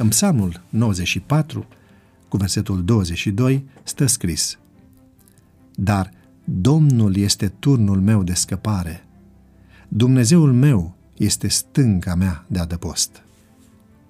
[0.00, 1.66] În psalmul 94,
[2.28, 4.58] cu versetul 22, stă scris
[5.74, 6.12] Dar
[6.44, 9.04] Domnul este turnul meu de scăpare.
[9.88, 13.22] Dumnezeul meu este stânca mea de adăpost.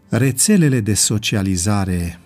[0.09, 2.19] Rețelele de socializare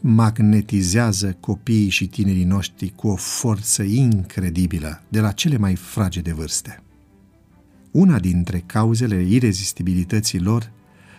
[0.00, 6.82] magnetizează copiii și tinerii noștri cu o forță incredibilă de la cele mai fragede vârste.
[7.90, 10.70] Una dintre cauzele irezistibilității lor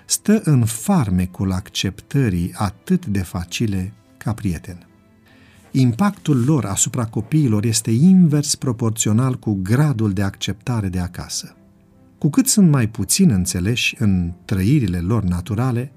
[0.10, 4.88] stă în farmecul acceptării atât de facile ca prieten.
[5.72, 11.56] Impactul lor asupra copiilor este invers proporțional cu gradul de acceptare de acasă.
[12.18, 15.92] Cu cât sunt mai puțin înțeleși în trăirile lor naturale,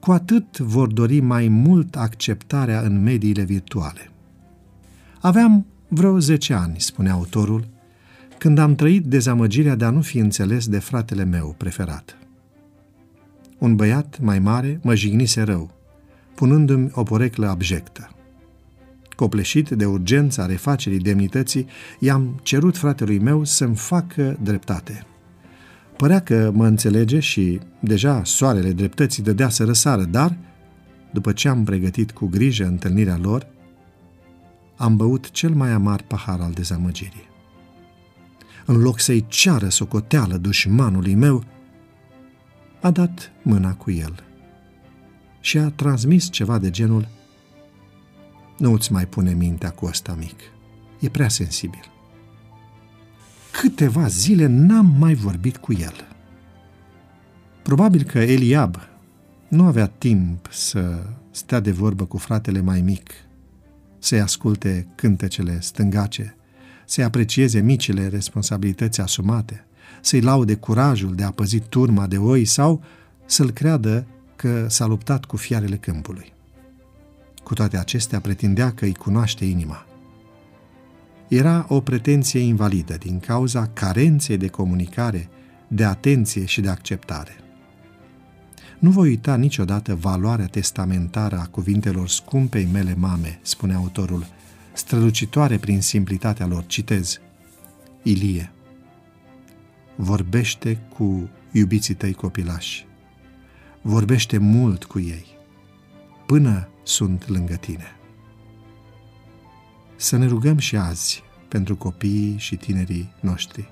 [0.00, 4.10] cu atât vor dori mai mult acceptarea în mediile virtuale.
[5.20, 7.68] Aveam vreo 10 ani, spune autorul,
[8.38, 12.18] când am trăit dezamăgirea de a nu fi înțeles de fratele meu preferat.
[13.58, 15.70] Un băiat mai mare mă jignise rău,
[16.34, 18.10] punându-mi o poreclă abjectă.
[19.16, 21.66] Copleșit de urgența refacerii demnității,
[21.98, 25.06] i-am cerut fratelui meu să-mi facă dreptate.
[25.96, 30.36] Părea că mă înțelege și deja soarele dreptății dădea să răsară, dar,
[31.12, 33.46] după ce am pregătit cu grijă întâlnirea lor,
[34.76, 37.28] am băut cel mai amar pahar al dezamăgirii.
[38.66, 41.44] În loc să-i ceară socoteală dușmanului meu,
[42.80, 44.22] a dat mâna cu el
[45.40, 47.08] și a transmis ceva de genul
[48.58, 50.40] Nu îți mai pune mintea cu ăsta mic,
[51.00, 51.90] e prea sensibil.
[53.50, 55.94] Câteva zile n-am mai vorbit cu el.
[57.62, 58.76] Probabil că Eliab
[59.48, 63.10] nu avea timp să stea de vorbă cu fratele mai mic,
[63.98, 66.36] să-i asculte cântecele stângace,
[66.84, 69.66] să-i aprecieze micile responsabilități asumate,
[70.00, 72.82] să-i laude curajul de a păzi turma de oi sau
[73.26, 76.32] să-l creadă că s-a luptat cu fiarele câmpului.
[77.42, 79.86] Cu toate acestea, pretindea că îi cunoaște inima.
[81.28, 85.28] Era o pretenție invalidă din cauza carenței de comunicare,
[85.68, 87.36] de atenție și de acceptare.
[88.78, 94.26] Nu voi uita niciodată valoarea testamentară a cuvintelor scumpei mele mame, spune autorul,
[94.72, 96.64] strălucitoare prin simplitatea lor.
[96.66, 97.20] Citez.
[98.02, 98.52] Ilie.
[100.00, 102.86] Vorbește cu iubiții tăi copilași.
[103.82, 105.26] Vorbește mult cu ei,
[106.26, 107.96] până sunt lângă tine.
[109.96, 113.70] Să ne rugăm și azi pentru copiii și tinerii noștri,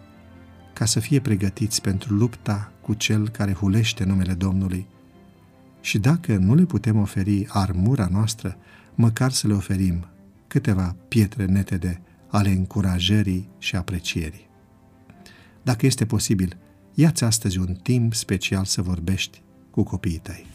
[0.73, 4.87] ca să fie pregătiți pentru lupta cu cel care hulește numele Domnului
[5.81, 8.57] și dacă nu le putem oferi armura noastră,
[8.95, 10.07] măcar să le oferim
[10.47, 14.46] câteva pietre netede ale încurajării și aprecierii.
[15.67, 16.57] Dacă este posibil,
[16.95, 20.47] ia-ți astăzi un timp special să vorbești cu copiii tăi.